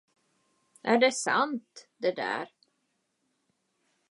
[0.81, 2.49] Är det sant, det där?